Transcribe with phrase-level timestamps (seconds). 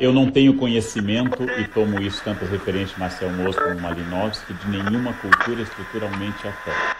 [0.00, 5.12] Eu não tenho conhecimento, e tomo isso tanto referente Marcel Mauss como Malinowski, de nenhuma
[5.14, 6.96] cultura estruturalmente ateia.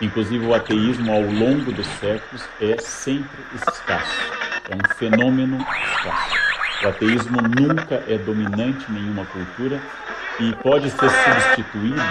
[0.00, 4.32] Inclusive, o ateísmo, ao longo dos séculos, é sempre escasso.
[4.68, 6.36] É um fenômeno escasso.
[6.84, 9.80] O ateísmo nunca é dominante em nenhuma cultura
[10.40, 12.02] e pode ser substituído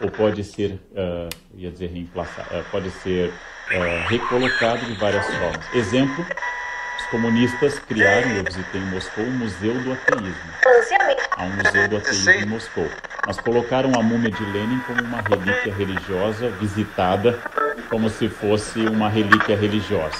[0.00, 5.74] ou pode ser, uh, ia dizer uh, pode ser uh, recolocado de várias formas.
[5.74, 6.24] Exemplo,
[7.12, 10.52] comunistas criaram, eu visitei em Moscou, o Museu do Ateísmo.
[11.36, 12.88] Há um Museu do Ateísmo em Moscou.
[13.26, 17.38] Mas colocaram a múmia de Lenin como uma relíquia religiosa visitada
[17.90, 20.16] como se fosse uma relíquia religiosa.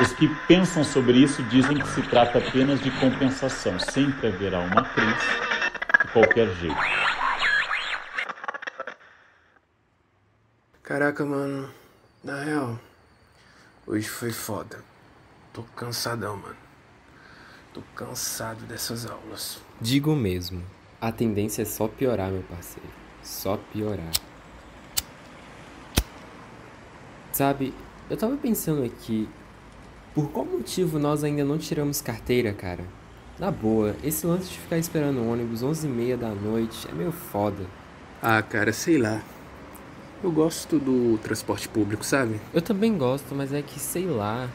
[0.00, 3.78] Os que pensam sobre isso dizem que se trata apenas de compensação.
[3.78, 5.26] Sempre haverá uma crise,
[6.02, 6.76] de qualquer jeito.
[10.82, 11.70] Caraca, mano.
[12.22, 12.78] Na real,
[13.86, 14.95] hoje foi foda.
[15.56, 16.54] Tô cansadão, mano.
[17.72, 19.58] Tô cansado dessas aulas.
[19.80, 20.62] Digo mesmo.
[21.00, 22.90] A tendência é só piorar, meu parceiro.
[23.22, 24.10] Só piorar.
[27.32, 27.72] Sabe,
[28.10, 29.26] eu tava pensando aqui,
[30.14, 32.84] por qual motivo nós ainda não tiramos carteira, cara?
[33.38, 37.64] Na boa, esse lance de ficar esperando o ônibus 11h30 da noite é meio foda.
[38.20, 39.22] Ah, cara, sei lá.
[40.22, 42.42] Eu gosto do transporte público, sabe?
[42.52, 44.50] Eu também gosto, mas é que sei lá.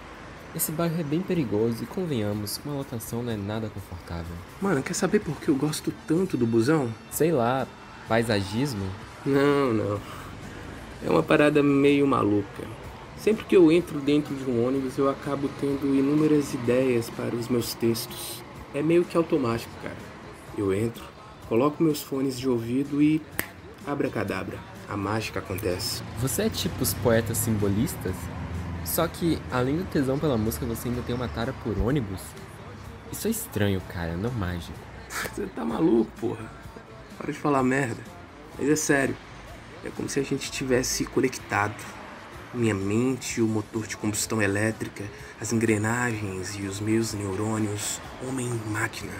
[0.53, 4.35] Esse bairro é bem perigoso e convenhamos, uma lotação não é nada confortável.
[4.61, 6.93] Mano, quer saber por que eu gosto tanto do busão?
[7.09, 7.65] Sei lá,
[8.09, 8.85] paisagismo?
[9.25, 9.99] Não, não.
[11.05, 12.63] É uma parada meio maluca.
[13.17, 17.47] Sempre que eu entro dentro de um ônibus, eu acabo tendo inúmeras ideias para os
[17.47, 18.43] meus textos.
[18.73, 19.95] É meio que automático, cara.
[20.57, 21.03] Eu entro,
[21.47, 23.21] coloco meus fones de ouvido e.
[23.87, 24.57] abracadabra.
[24.89, 26.03] A mágica acontece.
[26.19, 28.15] Você é tipo os poetas simbolistas?
[28.85, 32.21] Só que, além do tesão pela música, você ainda tem uma tara por ônibus?
[33.11, 34.77] Isso é estranho, cara, não mágico.
[35.09, 36.49] Você tá maluco, porra?
[37.17, 38.01] Para de falar merda.
[38.57, 39.15] Mas é sério.
[39.83, 41.75] É como se a gente tivesse conectado.
[42.53, 45.03] Minha mente, o motor de combustão elétrica,
[45.39, 49.13] as engrenagens e os meus neurônios, homem-máquina.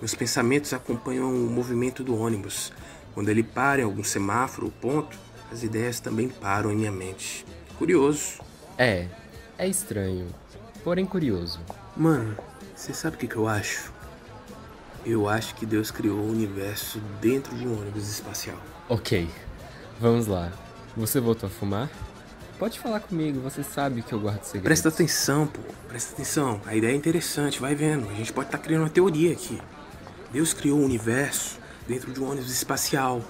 [0.00, 2.72] Meus pensamentos acompanham o movimento do ônibus.
[3.14, 5.18] Quando ele para em algum semáforo ou ponto,
[5.52, 7.44] as ideias também param em minha mente.
[7.78, 8.49] Curioso.
[8.80, 9.06] É,
[9.58, 10.26] é estranho,
[10.82, 11.60] porém curioso.
[11.94, 12.34] Mano,
[12.74, 13.92] você sabe o que, que eu acho?
[15.04, 18.56] Eu acho que Deus criou o universo dentro de um ônibus espacial.
[18.88, 19.28] Ok,
[20.00, 20.50] vamos lá.
[20.96, 21.90] Você voltou a fumar?
[22.58, 24.64] Pode falar comigo, você sabe que eu guardo segredos.
[24.64, 25.60] Presta atenção, pô.
[25.86, 26.58] Presta atenção.
[26.64, 28.08] A ideia é interessante, vai vendo.
[28.08, 29.60] A gente pode estar tá criando uma teoria aqui.
[30.32, 33.20] Deus criou o universo dentro de um ônibus espacial.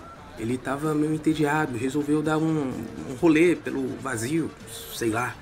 [0.40, 2.72] Ele estava meio entediado, resolveu dar um,
[3.10, 4.50] um rolê pelo vazio,
[4.94, 5.34] sei lá.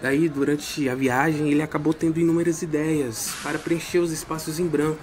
[0.00, 5.02] Daí, durante a viagem, ele acabou tendo inúmeras ideias para preencher os espaços em branco.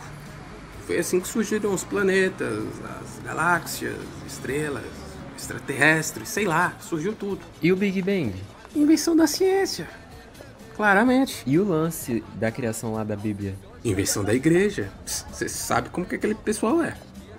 [0.87, 3.95] Foi assim que surgiram os planetas, as galáxias,
[4.25, 4.83] estrelas,
[5.37, 7.41] extraterrestres, sei lá, surgiu tudo.
[7.61, 8.33] E o Big Bang?
[8.75, 9.87] Invenção da ciência.
[10.75, 11.43] Claramente.
[11.45, 13.55] E o lance da criação lá da Bíblia?
[13.83, 14.91] Invenção da igreja.
[15.05, 16.95] Você sabe como que aquele pessoal é.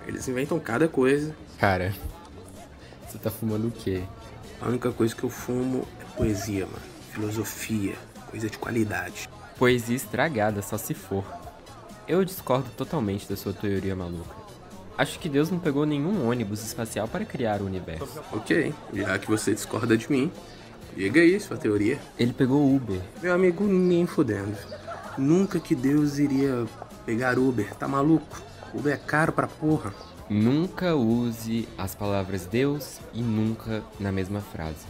[0.07, 1.35] Eles inventam cada coisa.
[1.59, 1.95] Cara,
[3.07, 4.03] você tá fumando o quê?
[4.61, 6.83] A única coisa que eu fumo é poesia, mano.
[7.13, 7.95] Filosofia,
[8.31, 9.29] coisa de qualidade.
[9.59, 11.25] Poesia estragada, só se for.
[12.07, 14.35] Eu discordo totalmente da sua teoria maluca.
[14.99, 18.23] Acho que Deus não pegou nenhum ônibus espacial para criar o universo.
[18.33, 20.31] Ok, já que você discorda de mim,
[20.95, 21.99] diga aí sua teoria.
[22.19, 23.01] Ele pegou Uber.
[23.23, 24.57] Meu amigo, nem fodendo.
[25.17, 26.67] Nunca que Deus iria
[27.07, 28.43] pegar Uber, tá maluco?
[28.75, 29.95] Uber é caro pra porra.
[30.29, 34.87] Nunca use as palavras Deus e nunca na mesma frase.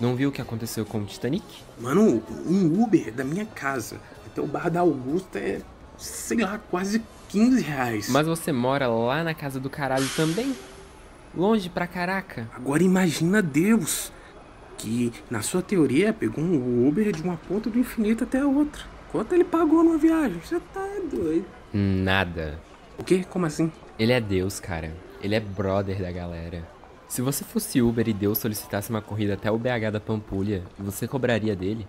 [0.00, 1.44] Não viu o que aconteceu com o Titanic?
[1.80, 5.60] Mano, um Uber da minha casa até o bar da Augusta é,
[5.96, 8.08] sei lá, quase 15 reais.
[8.10, 10.54] Mas você mora lá na casa do caralho também?
[11.34, 12.48] Longe pra caraca.
[12.54, 14.12] Agora imagina Deus,
[14.78, 18.82] que na sua teoria pegou um Uber de uma ponta do infinito até a outra.
[19.10, 20.40] Quanto ele pagou numa viagem?
[20.40, 21.46] Você tá doido.
[21.72, 22.60] Nada.
[22.98, 23.24] O quê?
[23.28, 23.72] Como assim?
[23.98, 24.92] Ele é Deus, cara.
[25.22, 26.62] Ele é brother da galera.
[27.08, 31.08] Se você fosse Uber e Deus solicitasse uma corrida até o BH da Pampulha, você
[31.08, 31.88] cobraria dele?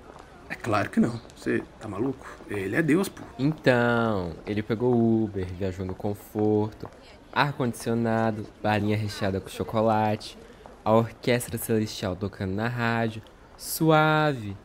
[0.50, 1.20] É claro que não.
[1.36, 2.26] Você tá maluco?
[2.50, 3.24] Ele é Deus, pô.
[3.38, 4.94] Então, ele pegou
[5.24, 6.90] Uber, viajou no conforto,
[7.34, 10.38] ar-condicionado, balinha recheada com chocolate,
[10.86, 13.22] a orquestra celestial tocando na rádio,
[13.58, 14.56] suave.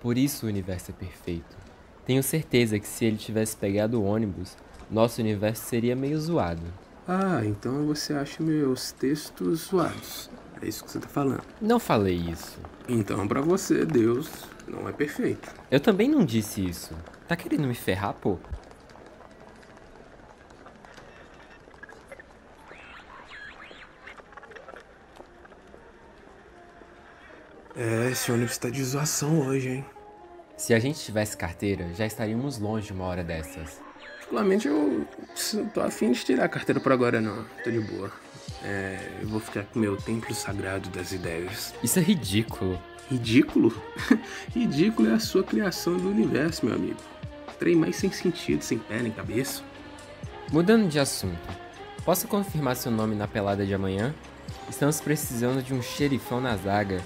[0.00, 1.54] Por isso o universo é perfeito.
[2.06, 4.56] Tenho certeza que se ele tivesse pegado o ônibus,
[4.90, 6.62] nosso universo seria meio zoado.
[7.06, 10.30] Ah, então você acha meus textos zoados.
[10.60, 11.42] É isso que você tá falando.
[11.60, 12.58] Não falei isso.
[12.88, 14.28] Então, para você, Deus
[14.66, 15.48] não é perfeito.
[15.70, 16.94] Eu também não disse isso.
[17.26, 18.38] Tá querendo me ferrar, pô?
[27.76, 29.86] É, esse ônibus tá de zoação hoje, hein?
[30.68, 33.80] Se a gente tivesse carteira, já estaríamos longe uma hora dessas.
[34.16, 35.06] Particularmente eu
[35.72, 37.42] tô afim de tirar a carteira por agora não.
[37.64, 38.12] Tô de boa.
[38.62, 41.72] É, eu vou ficar com meu templo sagrado das ideias.
[41.82, 42.78] Isso é ridículo.
[43.10, 43.74] Ridículo?
[44.54, 47.00] Ridículo é a sua criação do universo, meu amigo.
[47.58, 49.62] Trem mais sem sentido, sem pé nem cabeça.
[50.52, 51.48] Mudando de assunto,
[52.04, 54.14] posso confirmar seu nome na pelada de amanhã?
[54.68, 57.02] Estamos precisando de um xerifão na zaga.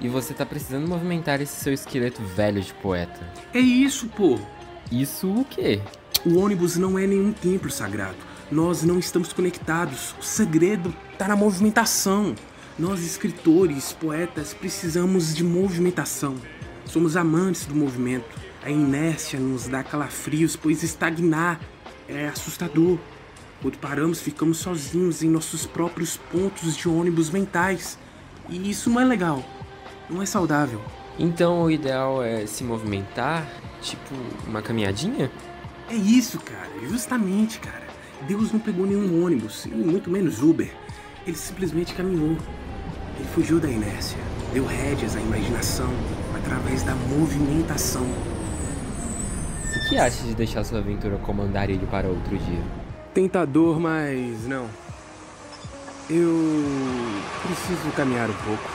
[0.00, 3.20] E você tá precisando movimentar esse seu esqueleto velho de poeta.
[3.54, 4.38] É isso, pô!
[4.90, 5.80] Isso o quê?
[6.24, 8.16] O ônibus não é nenhum templo sagrado.
[8.50, 10.14] Nós não estamos conectados.
[10.20, 12.34] O segredo tá na movimentação.
[12.78, 16.36] Nós, escritores, poetas, precisamos de movimentação.
[16.84, 18.38] Somos amantes do movimento.
[18.62, 21.60] A inércia nos dá calafrios, pois estagnar
[22.08, 22.98] é assustador.
[23.62, 27.98] Quando paramos, ficamos sozinhos em nossos próprios pontos de ônibus mentais.
[28.48, 29.44] E isso não é legal.
[30.08, 30.80] Não é saudável.
[31.18, 33.46] Então o ideal é se movimentar,
[33.80, 34.14] tipo
[34.46, 35.30] uma caminhadinha?
[35.90, 36.70] É isso, cara.
[36.88, 37.86] Justamente, cara.
[38.26, 40.72] Deus não pegou nenhum ônibus, e muito menos Uber.
[41.26, 42.36] Ele simplesmente caminhou.
[43.16, 44.18] Ele fugiu da inércia,
[44.52, 45.90] deu rédeas à imaginação
[46.36, 48.06] através da movimentação.
[49.74, 52.62] O que acha de deixar sua aventura comandar ele para outro dia?
[53.14, 54.68] Tentador, mas não.
[56.08, 56.64] Eu
[57.42, 58.70] preciso caminhar um pouco.